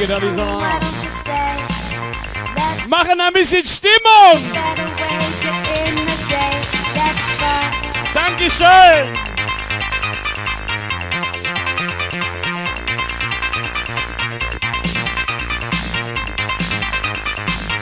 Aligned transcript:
Out, 0.00 0.22
Lisa. 0.22 0.80
Machen 2.88 3.20
ein 3.20 3.32
bisschen 3.32 3.66
Stimmung! 3.66 4.38
Dankeschön! 8.14 9.18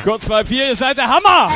Kurz 0.03 0.25
2, 0.25 0.45
4, 0.47 0.69
ihr 0.69 0.77
seid 0.77 0.97
der 0.97 1.09
Hammer! 1.09 1.53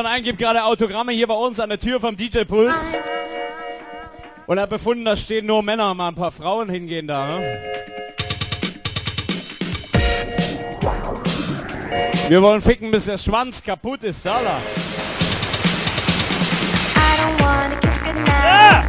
Woody 0.00 0.04
van 0.04 0.06
Ein 0.06 0.22
gibt 0.22 0.38
gerade 0.38 0.64
Autogramme 0.64 1.12
hier 1.12 1.26
bei 1.26 1.34
uns 1.34 1.60
an 1.60 1.68
der 1.68 1.78
Tür 1.78 2.00
vom 2.00 2.16
DJ-Pult. 2.16 2.74
Und 4.46 4.56
er 4.56 4.62
hat 4.62 4.70
befunden, 4.70 5.04
da 5.04 5.14
stehen 5.16 5.46
nur 5.46 5.62
Männer, 5.62 5.94
mal 5.94 6.08
ein 6.08 6.14
paar 6.14 6.32
Frauen 6.32 6.68
hingehen 6.70 7.06
da. 7.06 7.26
Ne? 7.26 7.58
Wir 12.28 12.42
wollen 12.42 12.62
ficken, 12.62 12.90
bis 12.90 13.04
der 13.04 13.18
Schwanz 13.18 13.62
kaputt 13.62 14.02
ist, 14.02 14.22
Sala. 14.22 14.58
Ja! 18.42 18.84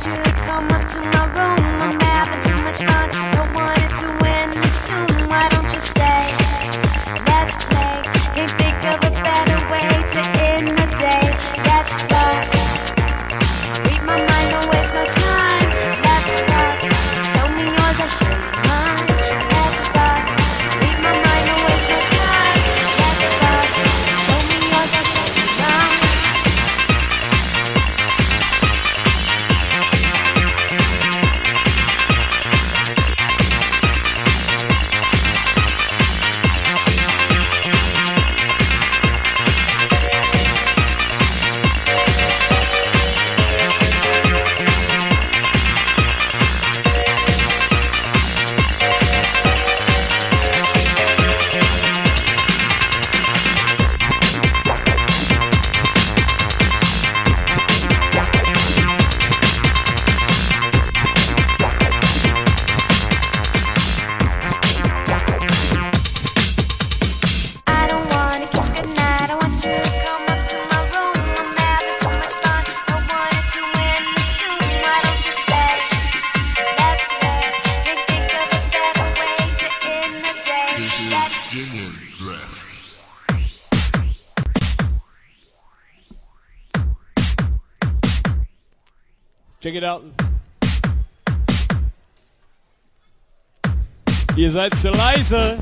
Leise. 95.31 95.58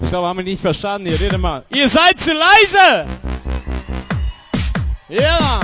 Ich 0.00 0.08
glaube, 0.08 0.28
haben 0.28 0.36
wir 0.38 0.44
nicht 0.44 0.60
verstanden. 0.60 1.08
Ihr 1.08 1.20
redet 1.20 1.40
mal. 1.40 1.64
Ihr 1.70 1.88
seid 1.88 2.18
zu 2.20 2.32
leise. 2.32 3.06
Ja. 5.08 5.60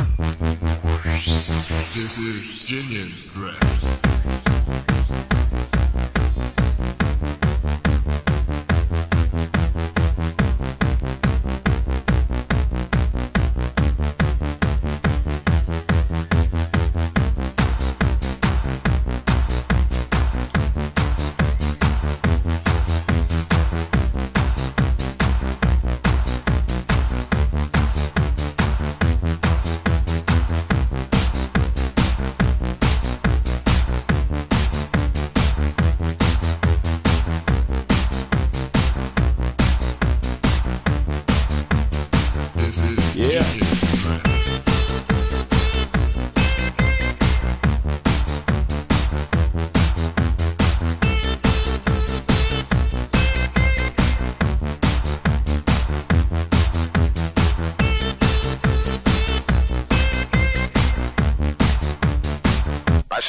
This 1.94 2.18
is 2.18 2.66
Genius 2.66 3.10
Draft. 3.34 3.97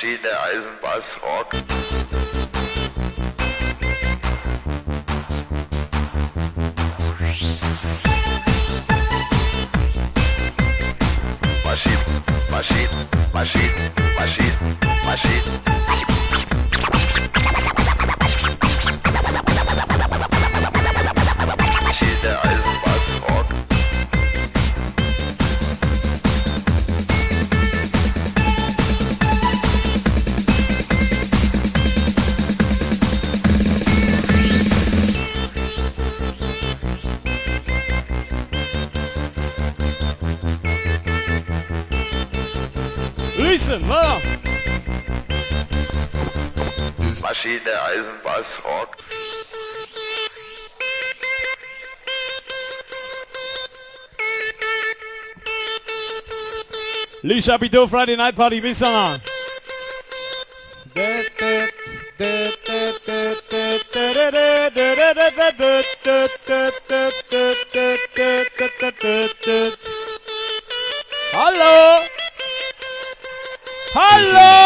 Maschine, 0.09 0.29
Eisenbass, 0.41 1.17
Maschine, 47.39 47.81
Eisenbass, 47.88 48.59
Rock. 48.65 48.97
Lee 57.21 57.41
Chapiteau, 57.41 57.88
Friday 57.88 58.18
Night 58.18 58.36
Party, 58.36 58.59
bis 58.59 58.80
dann. 58.80 59.21
Hallo! 71.31 72.03
Hallo! 73.95 74.58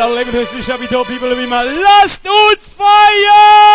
Out, 0.00 0.16
Leben 0.16 0.32
durch 0.32 0.48
die 0.56 0.62
Shabito, 0.62 1.04
people 1.04 1.36
wie 1.36 1.46
mal. 1.46 1.66
Lasst 1.66 2.24
uns 2.24 2.62
feiern! 2.76 3.69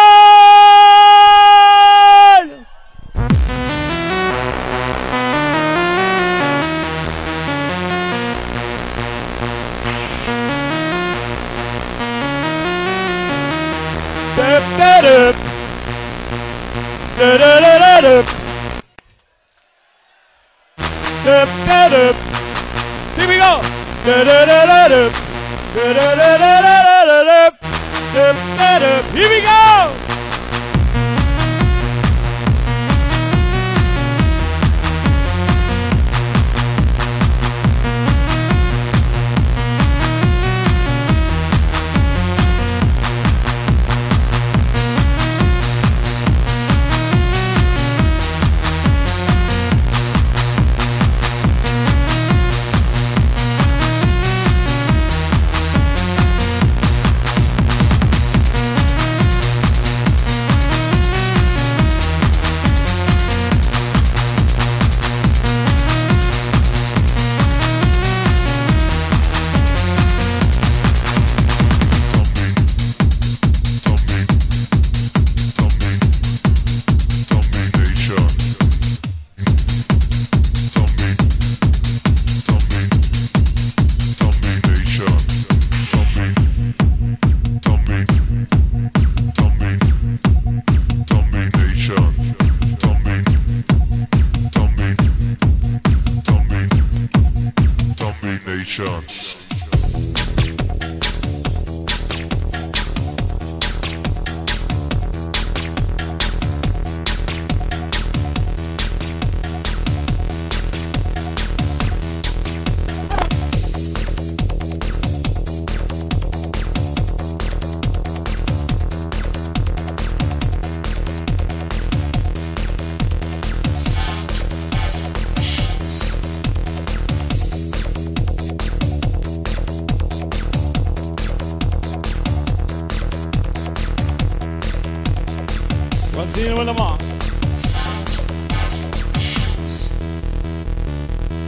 Continue 136.15 136.57
with 136.57 136.67
the 136.67 136.73
mom. 136.73 136.97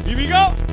Here 0.06 0.18
we 0.18 0.28
go. 0.28 0.67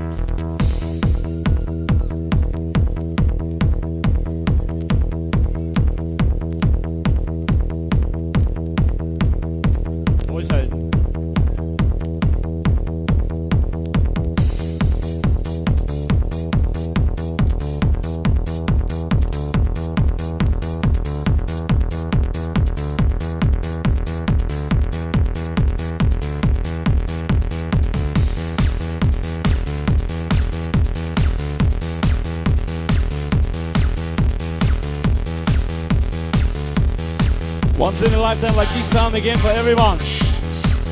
Once 37.84 38.00
in 38.00 38.14
a 38.14 38.18
lifetime 38.18 38.56
like 38.56 38.68
this 38.70 38.90
sound 38.90 39.14
again 39.14 39.36
for 39.36 39.48
everyone. 39.48 39.98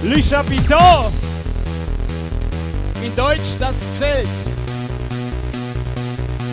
Lisha 0.04 0.42
Pitot. 0.44 1.10
In 3.02 3.14
Deutsch 3.14 3.58
das 3.58 3.74
Zelt. 3.98 4.28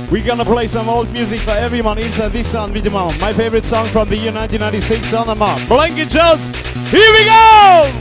We're 0.09 0.25
gonna 0.25 0.45
play 0.45 0.65
some 0.65 0.87
old 0.87 1.11
music 1.11 1.41
for 1.41 1.51
everyone 1.51 1.97
inside 1.97 2.31
this 2.31 2.47
sound 2.47 2.73
with 2.73 2.85
the 2.85 2.89
mom. 2.89 3.19
My 3.19 3.33
favorite 3.33 3.65
song 3.65 3.89
from 3.89 4.07
the 4.07 4.15
year 4.15 4.31
1996 4.31 5.13
on 5.13 5.27
the 5.27 5.35
mom. 5.35 5.67
Blanket 5.67 6.07
Jones. 6.07 6.45
Here 6.89 7.11
we 7.11 7.25
go! 7.25 7.98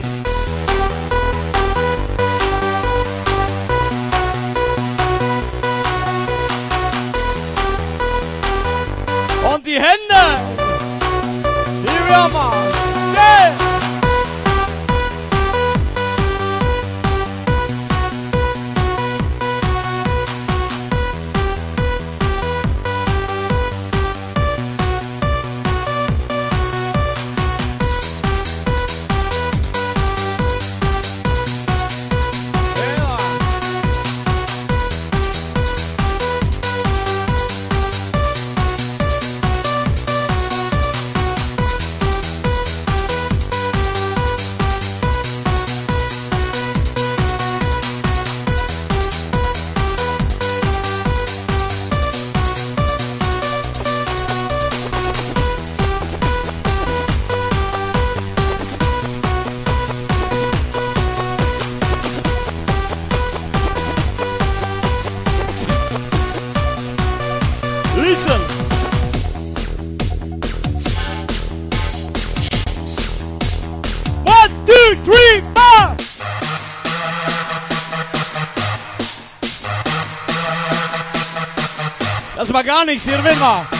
Jānis 82.68 83.06
ir 83.08 83.22
vienmēr. 83.24 83.77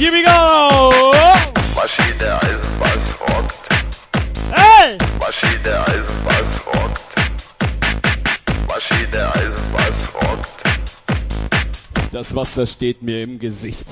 here 0.00 0.12
we 0.12 0.22
go! 0.24 1.12
Maschine 1.76 2.16
Eisenbahns 2.18 2.40
Eisenbass 2.42 3.20
rockt. 3.20 3.68
Hey! 4.50 4.96
Maschi 5.18 5.58
der 5.62 5.86
Eisenbass 5.88 6.52
rockt. 6.66 7.02
Maschi 8.66 9.06
der 9.12 9.28
rockt. 10.14 10.62
Das 12.12 12.34
Wasser 12.34 12.66
steht 12.66 13.02
mir 13.02 13.24
im 13.24 13.38
Gesicht. 13.38 13.86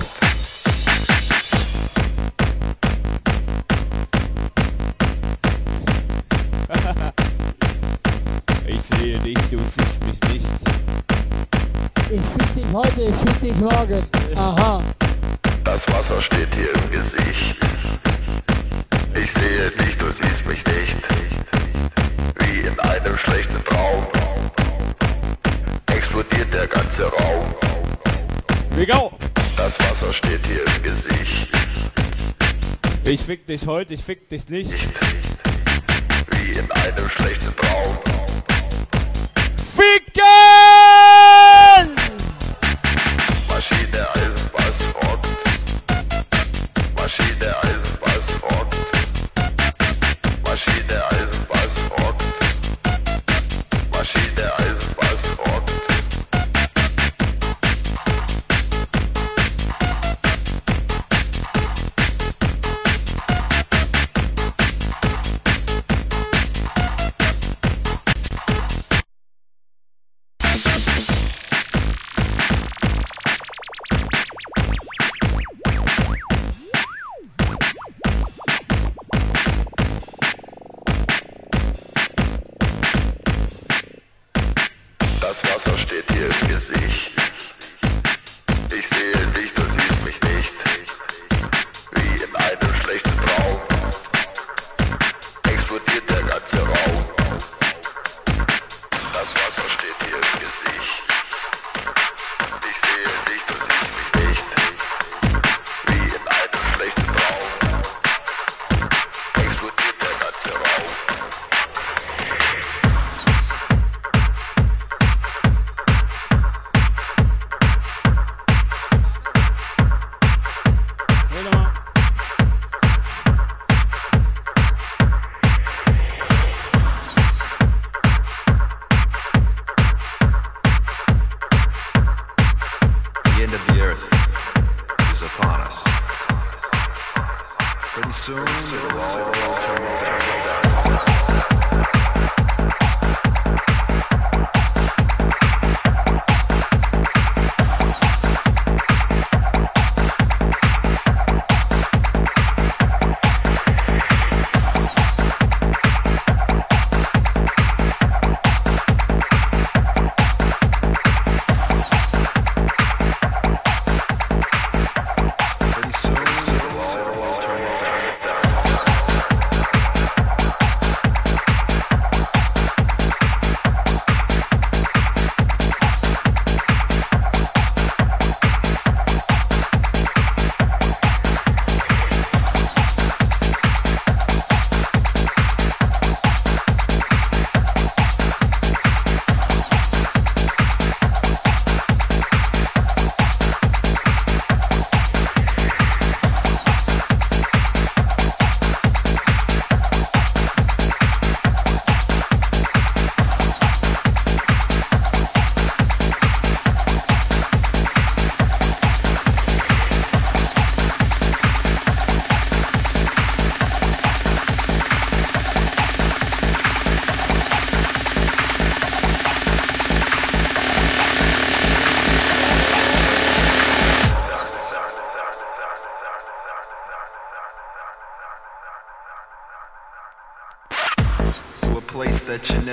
ich 8.67 8.81
sehe 8.97 9.19
dich, 9.19 9.37
du 9.51 9.59
siehst 9.59 10.03
mich 10.03 10.19
nicht. 10.33 10.47
Ich 12.09 12.21
sehe 12.21 12.47
dich 12.55 12.65
heute, 12.73 13.01
ich 13.01 13.15
sehe 13.15 13.33
dich 13.43 13.55
morgen. 13.57 14.18
fick 33.29 33.45
dich 33.45 33.67
heute, 33.67 33.93
ich 33.93 34.03
fick 34.03 34.27
dich 34.27 34.49
nicht. 34.49 34.71
Wie 36.31 36.51
in 36.51 36.71
einem 36.71 37.09
schlechten 37.09 37.48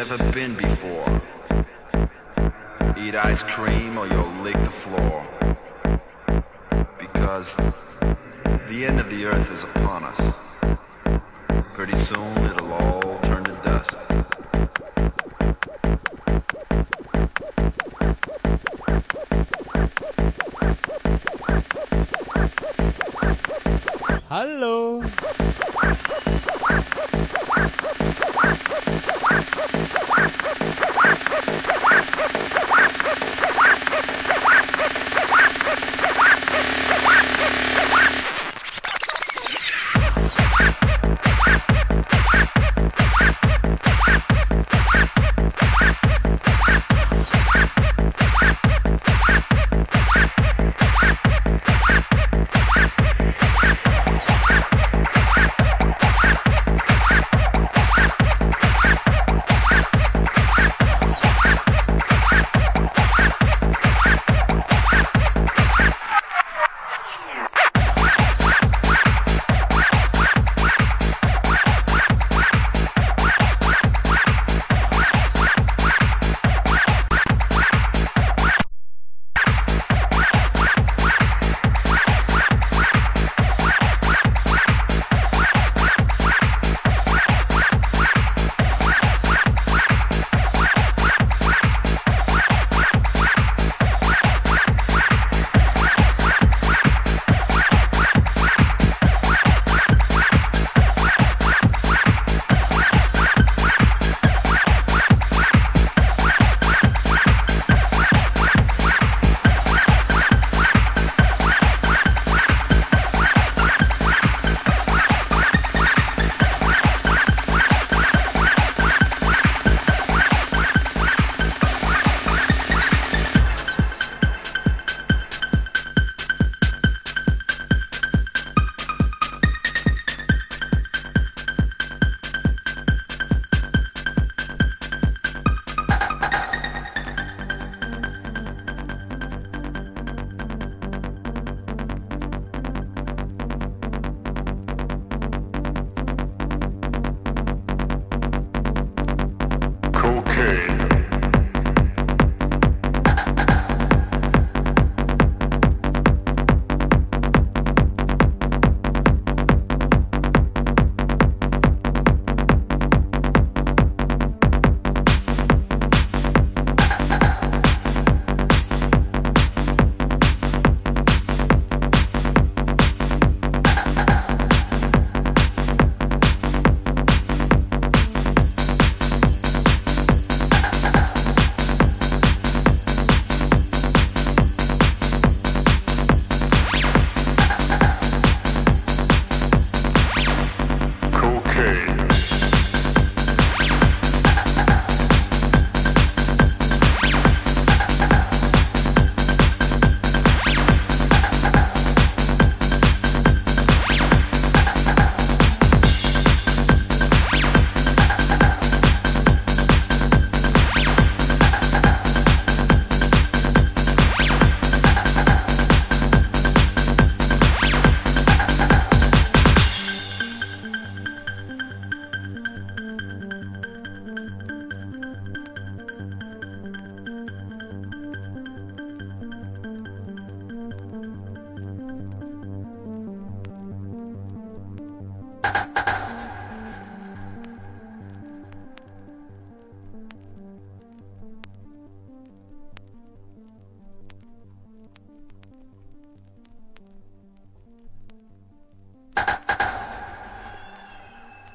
never 0.09 0.31
been 0.31 0.55
before. 0.55 0.66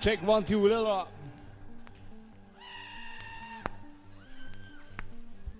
Check 0.01 0.19
one, 0.23 0.43
two, 0.43 0.59
little. 0.63 1.05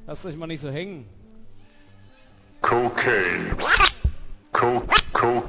Lasst 0.08 0.26
euch 0.26 0.36
mal 0.36 0.48
nicht 0.48 0.62
so 0.62 0.72
hängen. 0.72 1.06
Cocaine. 2.60 3.56
Co 4.52 4.82
co 5.14 5.44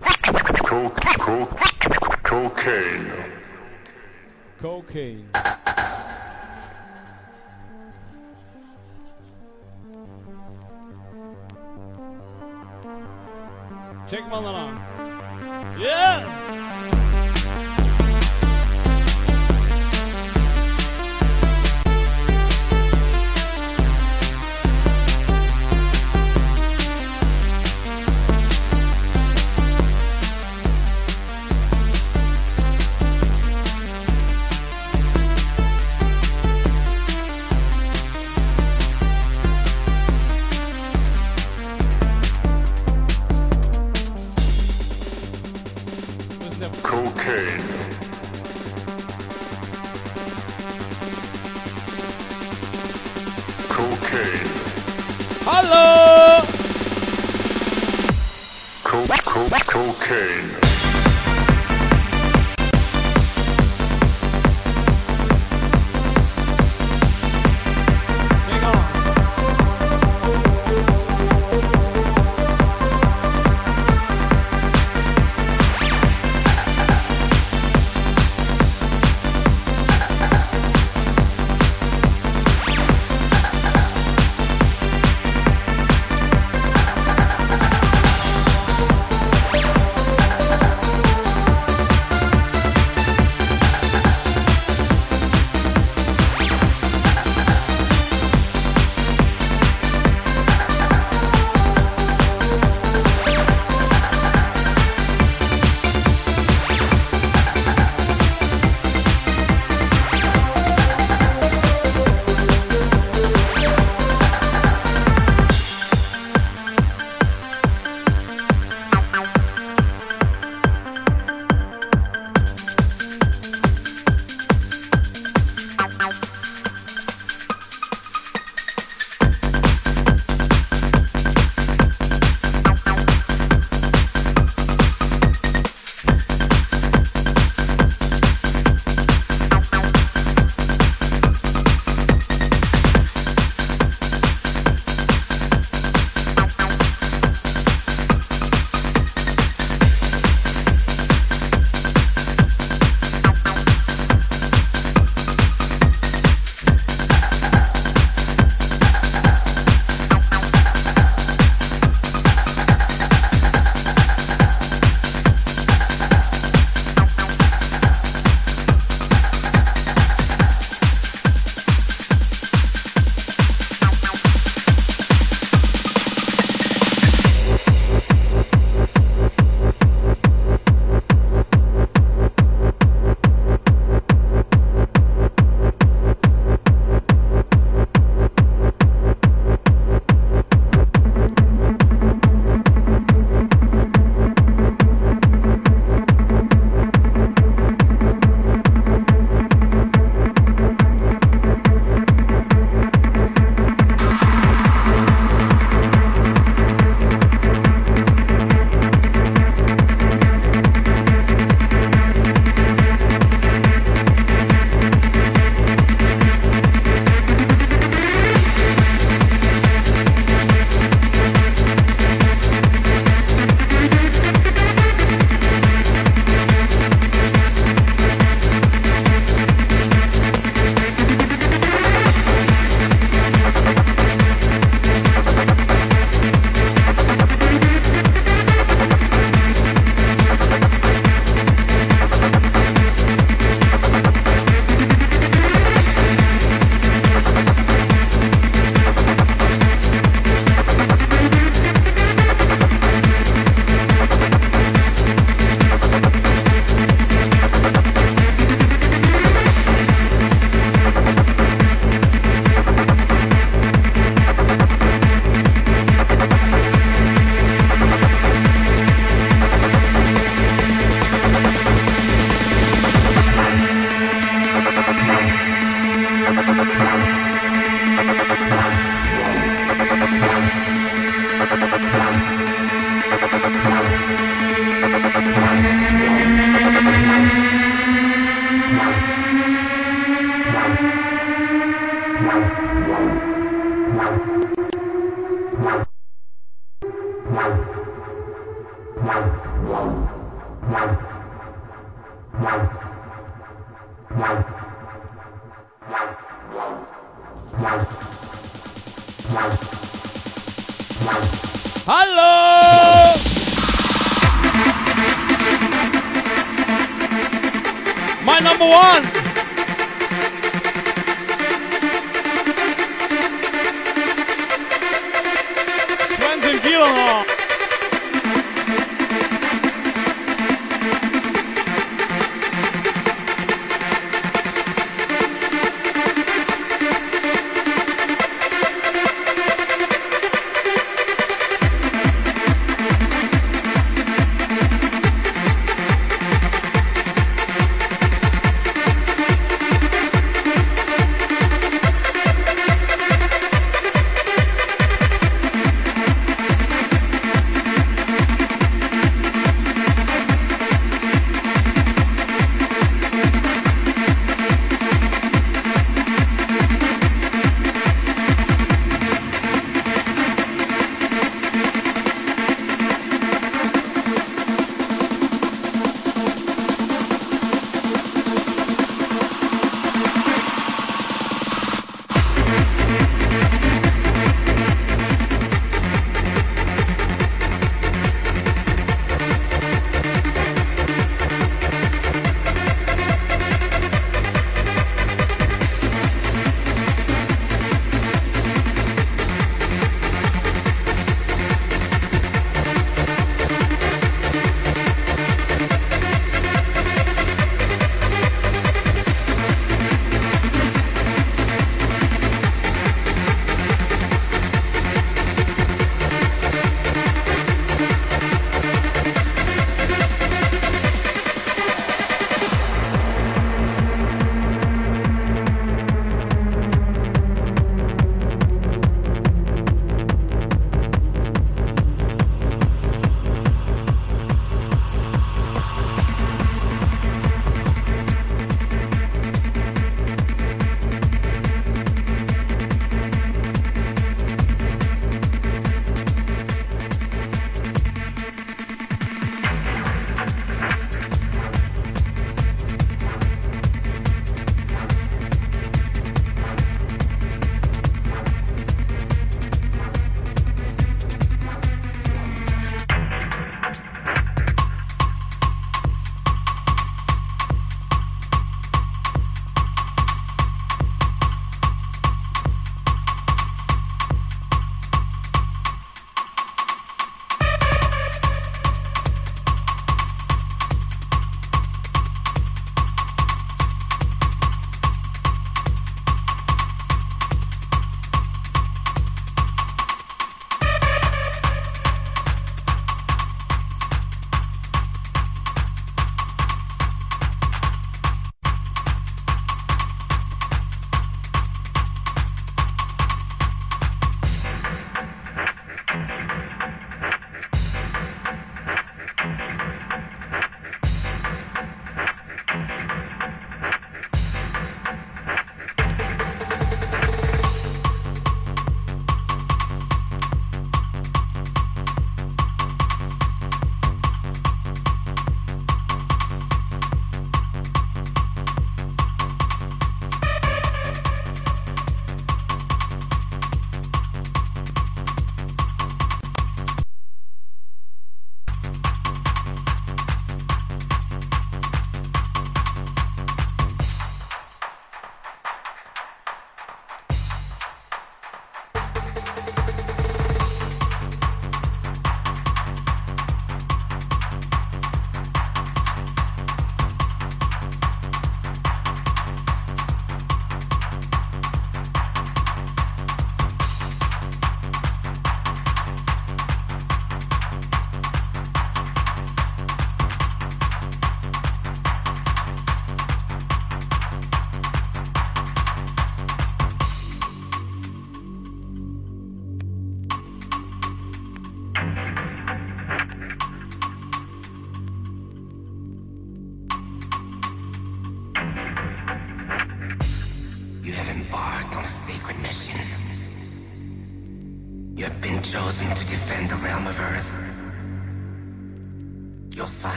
co 0.63 0.91
co 1.19 1.49
cocaine. 2.23 3.13
Cocaine. 4.61 5.62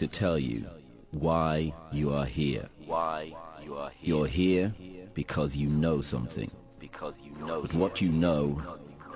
To 0.00 0.06
tell 0.06 0.38
you 0.38 0.64
why 1.10 1.70
you 1.92 2.10
are 2.10 2.24
here. 2.24 2.66
Why 2.86 3.34
you 3.62 3.76
are 3.76 3.90
here. 3.90 4.08
You're 4.08 4.26
here 4.26 4.74
because 5.12 5.54
you 5.54 5.68
know 5.68 6.00
something. 6.00 6.50
Because 6.78 7.20
you 7.22 7.32
know. 7.46 7.60
But 7.60 7.74
what 7.74 8.00
you 8.00 8.08
know, 8.08 8.62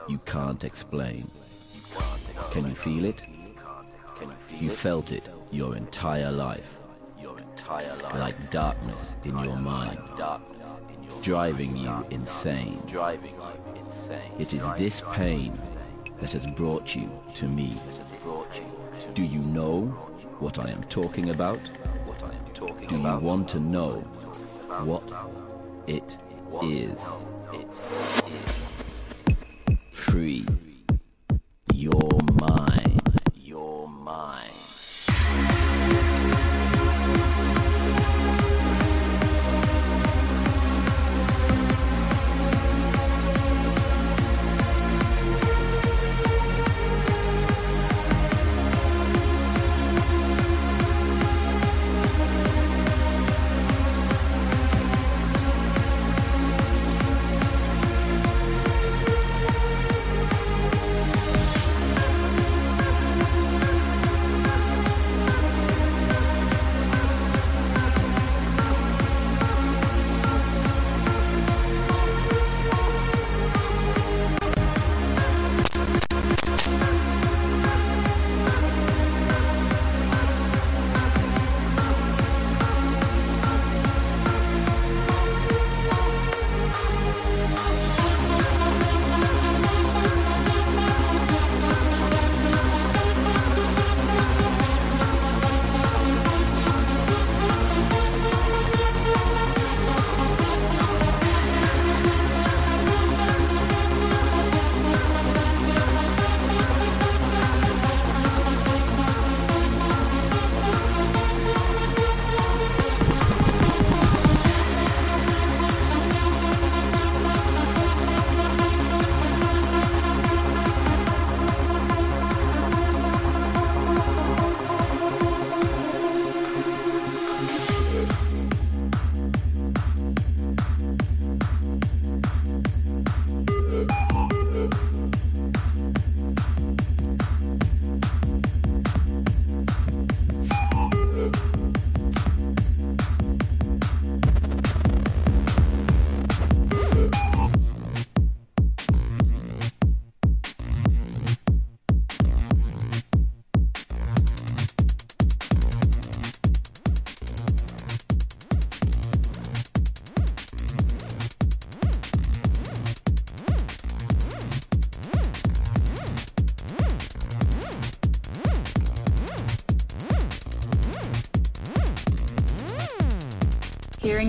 you 0.09 0.18
can't 0.26 0.62
explain. 0.62 1.30
Can 2.53 2.66
you 2.66 2.74
feel 2.74 3.07
it? 3.07 3.22
You 4.61 4.68
felt 4.68 5.11
it 5.11 5.26
your 5.51 5.74
entire 5.74 6.30
life. 6.30 6.68
Your 7.18 7.39
entire 7.39 7.97
life. 8.03 8.14
Like 8.16 8.51
darkness 8.51 9.14
in 9.24 9.39
your 9.39 9.57
mind. 9.57 9.99
Driving 11.22 11.78
you 11.78 12.07
insane. 12.11 12.78
Driving 12.87 13.37
you 13.37 13.80
insane. 13.87 14.32
It 14.39 14.53
is 14.53 14.66
this 14.76 15.03
pain 15.12 15.59
that 16.20 16.32
has 16.32 16.47
brought 16.47 16.95
you 16.95 17.11
to 17.37 17.49
me. 17.49 17.72
Do 19.14 19.24
you 19.24 19.41
know 19.41 20.14
what 20.45 20.59
I 20.59 20.71
am 20.71 20.83
talking 20.85 21.31
about? 21.31 21.59
What 22.05 22.23
I 22.23 22.27
am 22.27 22.45
talking 22.53 22.87
Do 22.89 22.97
you 22.97 23.19
want 23.19 23.49
to 23.49 23.59
know 23.59 23.93
what? 24.85 25.11
It 25.87 26.19
is 26.63 27.01
free 29.91 30.45
your 31.73 32.14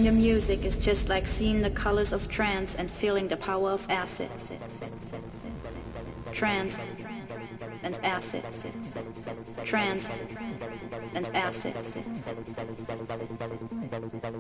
The 0.06 0.12
music 0.12 0.64
is 0.64 0.78
just 0.78 1.10
like 1.10 1.26
seeing 1.26 1.62
the 1.62 1.72
colors 1.72 2.14
of 2.14 2.30
trance 2.30 2.76
and 2.76 2.92
feeling 2.92 3.28
the 3.28 3.38
power 3.38 3.72
of 3.72 3.90
acid. 3.90 4.30
Trance 6.32 6.78
and 7.82 7.96
acid. 8.04 8.44
Trance 9.64 10.12
and 11.16 11.26
acid. 11.34 11.76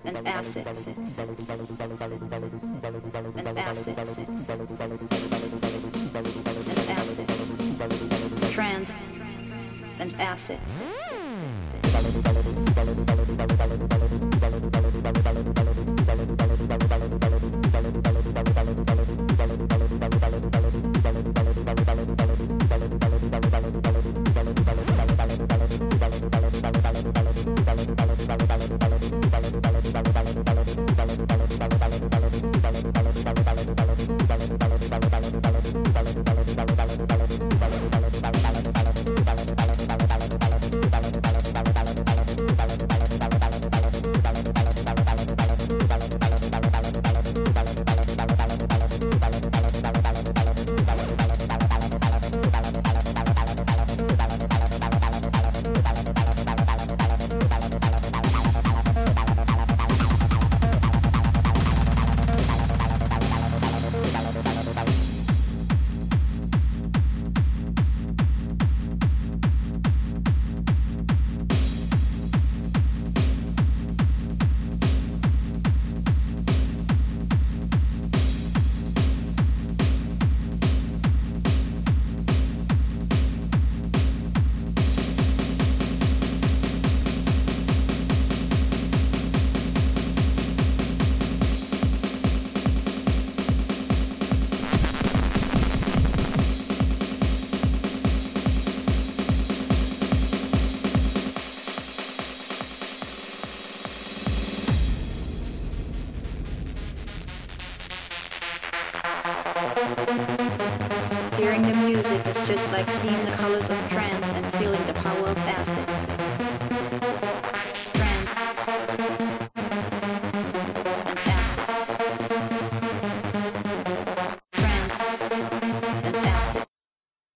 And 0.04 0.28
acid. 0.28 0.28
And 0.28 0.28
acid. 0.28 0.68
And 3.36 3.58
acid. 3.58 3.98
Trance 8.54 8.96
and 10.00 10.14
acid. 10.22 10.60